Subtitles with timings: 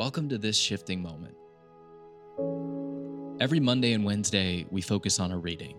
[0.00, 1.36] Welcome to this shifting moment.
[3.38, 5.76] Every Monday and Wednesday, we focus on a reading.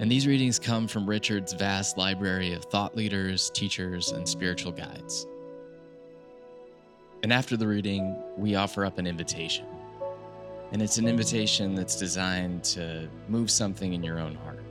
[0.00, 5.28] And these readings come from Richard's vast library of thought leaders, teachers, and spiritual guides.
[7.22, 9.66] And after the reading, we offer up an invitation.
[10.72, 14.64] And it's an invitation that's designed to move something in your own heart.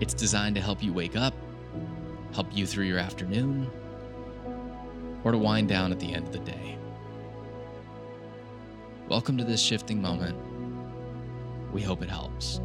[0.00, 1.34] It's designed to help you wake up,
[2.32, 3.70] help you through your afternoon,
[5.24, 6.78] or to wind down at the end of the day.
[9.08, 10.36] Welcome to this shifting moment.
[11.72, 12.60] We hope it helps.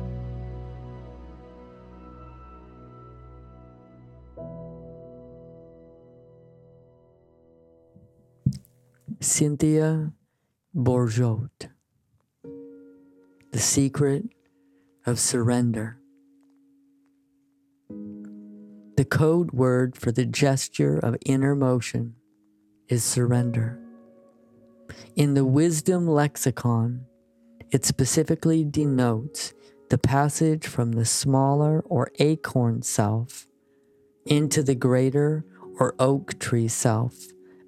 [9.21, 10.13] Cynthia
[10.75, 11.69] Bourgeault
[13.51, 14.25] The Secret
[15.05, 15.97] of Surrender.
[18.95, 22.15] The code word for the gesture of inner motion
[22.89, 23.79] is surrender.
[25.15, 27.05] In the wisdom lexicon,
[27.71, 29.53] it specifically denotes
[29.89, 33.47] the passage from the smaller or acorn self
[34.25, 35.45] into the greater
[35.79, 37.15] or oak tree self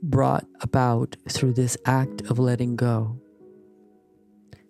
[0.04, 3.20] brought about through this act of letting go.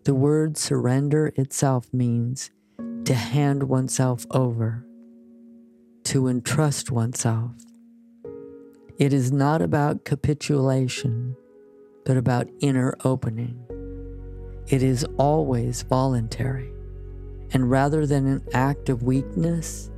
[0.04, 2.52] The word surrender itself means
[3.06, 4.86] to hand oneself over,
[6.06, 7.52] to entrust oneself.
[9.02, 11.36] It is not about capitulation,
[12.06, 13.60] but about inner opening.
[14.68, 16.72] It is always voluntary,
[17.52, 19.90] and rather than an act of weakness,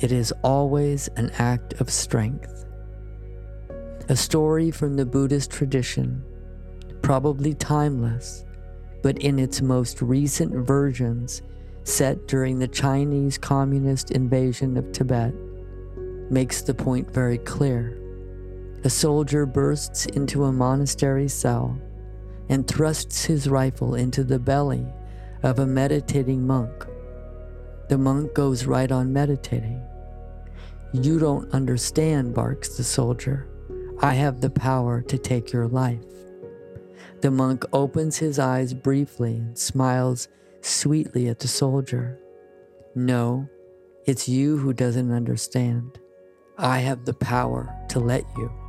[0.00, 2.64] it is always an act of strength
[4.08, 6.20] a story from the Buddhist tradition,
[7.02, 8.44] probably timeless,
[9.04, 11.42] but in its most recent versions,
[11.84, 15.32] set during the Chinese communist invasion of Tibet,
[16.28, 17.99] makes the point very clear.
[18.82, 21.78] A soldier bursts into a monastery cell
[22.48, 24.86] and thrusts his rifle into the belly
[25.42, 26.86] of a meditating monk.
[27.90, 29.82] The monk goes right on meditating.
[30.92, 33.48] You don't understand, barks the soldier.
[34.00, 36.00] I have the power to take your life.
[37.20, 40.28] The monk opens his eyes briefly and smiles
[40.62, 42.18] sweetly at the soldier.
[42.94, 43.46] No,
[44.06, 45.98] it's you who doesn't understand.
[46.56, 48.59] I have the power to let you.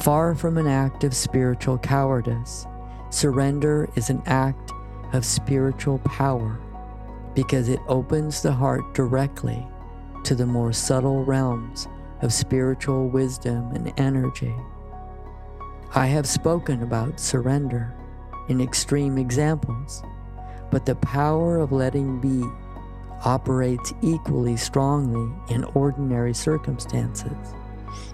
[0.00, 2.66] Far from an act of spiritual cowardice,
[3.10, 4.72] surrender is an act
[5.12, 6.58] of spiritual power
[7.34, 9.66] because it opens the heart directly
[10.24, 11.88] to the more subtle realms
[12.22, 14.54] of spiritual wisdom and energy.
[15.94, 17.94] I have spoken about surrender
[18.48, 20.02] in extreme examples,
[20.70, 22.44] but the power of letting be
[23.24, 27.54] operates equally strongly in ordinary circumstances,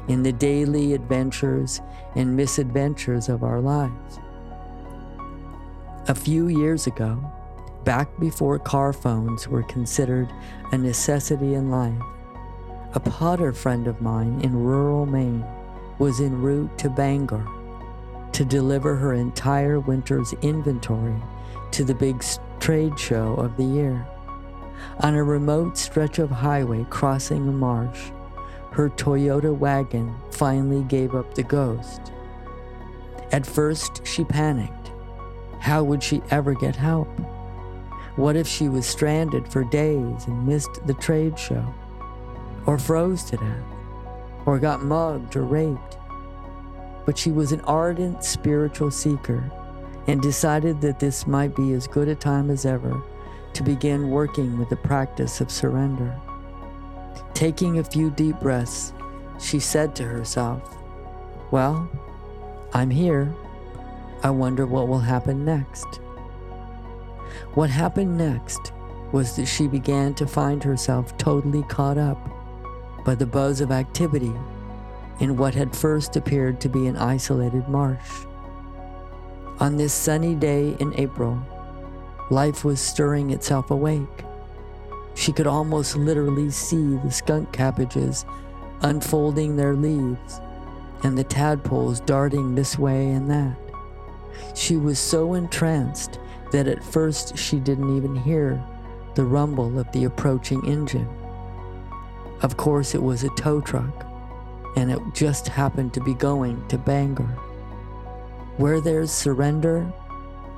[0.09, 1.81] in the daily adventures
[2.15, 4.19] and misadventures of our lives.
[6.09, 7.21] A few years ago,
[7.85, 10.33] back before car phones were considered
[10.73, 12.01] a necessity in life,
[12.95, 15.45] a potter friend of mine in rural Maine
[15.99, 17.47] was en route to Bangor
[18.33, 21.21] to deliver her entire winter's inventory
[21.73, 22.25] to the big
[22.61, 24.07] trade show of the year.
[25.01, 28.11] On a remote stretch of highway crossing a marsh,
[28.73, 32.13] her Toyota wagon finally gave up the ghost.
[33.33, 34.93] At first, she panicked.
[35.61, 37.09] How would she ever get help?
[38.17, 41.75] What if she was stranded for days and missed the trade show?
[42.69, 43.65] or froze to death,
[44.45, 45.97] or got mugged or raped.
[47.07, 49.51] But she was an ardent spiritual seeker
[50.07, 53.03] and decided that this might be as good a time as ever
[53.55, 56.15] to begin working with the practice of surrender.
[57.35, 58.93] Taking a few deep breaths,
[59.41, 60.77] she said to herself,
[61.51, 61.89] Well,
[62.73, 63.33] I'm here.
[64.23, 66.01] I wonder what will happen next.
[67.55, 68.73] What happened next
[69.13, 72.19] was that she began to find herself totally caught up
[73.05, 74.33] by the buzz of activity
[75.21, 78.27] in what had first appeared to be an isolated marsh.
[79.61, 81.41] On this sunny day in April,
[82.31, 84.25] life was stirring itself awake.
[85.19, 88.25] She could almost literally see the skunk cabbages
[88.83, 90.41] unfolding their leaves
[91.03, 93.57] and the tadpoles darting this way and that.
[94.55, 96.21] She was so entranced
[96.53, 98.63] that at first she didn't even hear
[99.17, 101.09] the rumble of the approaching engine.
[102.43, 104.07] Of course, it was a tow truck,
[104.77, 107.35] and it just happened to be going to Bangor.
[108.57, 109.93] Where there's surrender,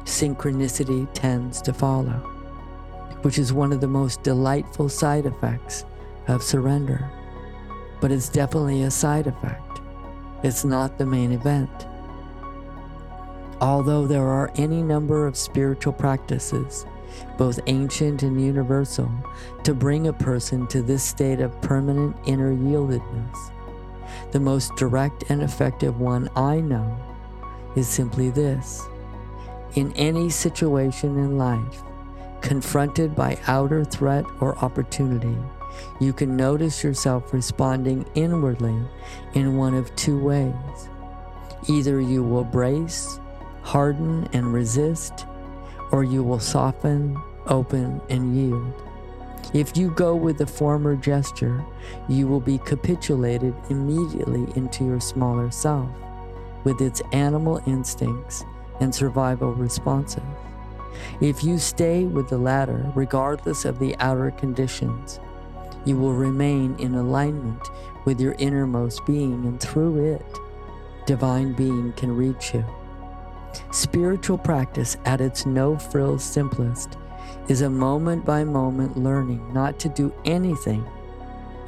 [0.05, 2.40] synchronicity tends to follow,
[3.23, 5.85] which is one of the most delightful side effects
[6.29, 7.11] of surrender.
[8.01, 9.81] but it's definitely a side effect.
[10.43, 11.71] It's not the main event.
[13.61, 16.87] Although there are any number of spiritual practices,
[17.37, 19.11] both ancient and universal,
[19.65, 23.53] to bring a person to this state of permanent inner yieldedness,
[24.33, 26.99] the most direct and effective one I know
[27.77, 28.83] is simply this.
[29.75, 31.83] In any situation in life,
[32.41, 35.37] confronted by outer threat or opportunity,
[36.01, 38.77] you can notice yourself responding inwardly
[39.35, 40.55] in one of two ways.
[41.69, 43.21] Either you will brace,
[43.63, 45.27] harden, and resist,
[45.93, 48.83] or you will soften, open, and yield.
[49.53, 51.65] If you go with the former gesture,
[52.09, 55.91] you will be capitulated immediately into your smaller self
[56.65, 58.45] with its animal instincts
[58.81, 60.23] and survival responses.
[61.21, 65.21] If you stay with the latter, regardless of the outer conditions,
[65.85, 67.69] you will remain in alignment
[68.05, 70.25] with your innermost being, and through it,
[71.07, 72.65] divine being can reach you.
[73.71, 76.97] Spiritual practice, at its no frills simplest,
[77.49, 80.85] is a moment by moment learning not to do anything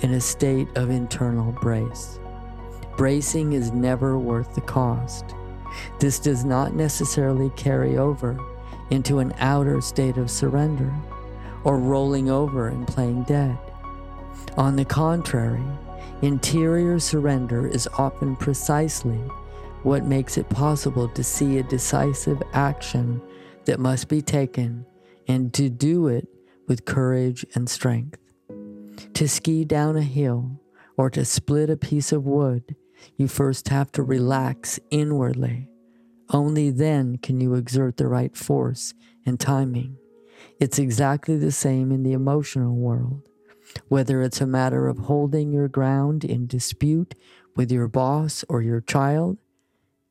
[0.00, 2.18] in a state of internal brace.
[2.96, 5.24] Bracing is never worth the cost.
[5.98, 8.38] This does not necessarily carry over
[8.92, 10.92] into an outer state of surrender
[11.64, 13.56] or rolling over and playing dead.
[14.58, 15.64] On the contrary,
[16.20, 19.18] interior surrender is often precisely
[19.82, 23.22] what makes it possible to see a decisive action
[23.64, 24.84] that must be taken
[25.26, 26.28] and to do it
[26.68, 28.18] with courage and strength.
[29.14, 30.60] To ski down a hill
[30.98, 32.76] or to split a piece of wood,
[33.16, 35.71] you first have to relax inwardly.
[36.30, 38.94] Only then can you exert the right force
[39.26, 39.96] and timing.
[40.58, 43.22] It's exactly the same in the emotional world.
[43.88, 47.14] Whether it's a matter of holding your ground in dispute
[47.56, 49.38] with your boss or your child,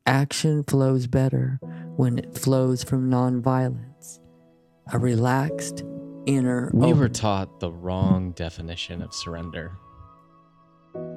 [0.06, 1.60] action flows better
[1.96, 4.18] when it flows from nonviolence,
[4.92, 5.84] a relaxed
[6.26, 6.70] inner.
[6.74, 6.98] We open.
[6.98, 9.72] were taught the wrong definition of surrender,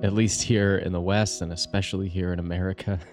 [0.04, 3.00] at least here in the West and especially here in America.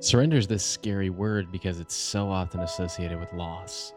[0.00, 3.94] Surrender is this scary word because it's so often associated with loss.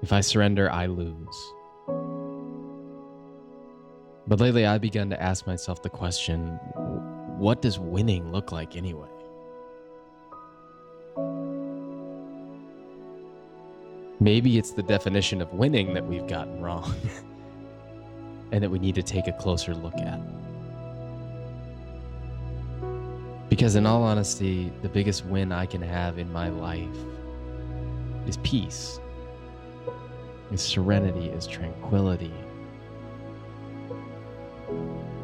[0.00, 1.52] If I surrender, I lose.
[4.26, 6.58] But lately, I've begun to ask myself the question
[7.38, 9.08] what does winning look like anyway?
[14.20, 16.94] Maybe it's the definition of winning that we've gotten wrong
[18.52, 20.20] and that we need to take a closer look at.
[23.54, 26.96] Because, in all honesty, the biggest win I can have in my life
[28.26, 28.98] is peace,
[30.50, 32.34] is serenity, is tranquility.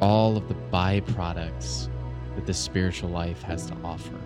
[0.00, 1.88] All of the byproducts
[2.36, 4.20] that the spiritual life has to offer.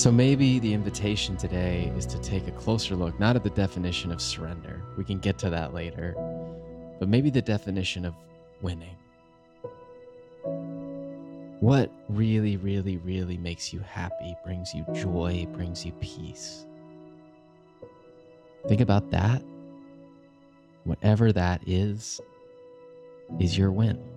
[0.00, 4.10] So maybe the invitation today is to take a closer look, not at the definition
[4.10, 6.14] of surrender, we can get to that later,
[6.98, 8.14] but maybe the definition of
[8.62, 8.96] winning.
[11.60, 16.64] What really, really, really makes you happy, brings you joy, brings you peace?
[18.68, 19.42] Think about that.
[20.84, 22.22] Whatever that is,
[23.38, 24.09] is your win.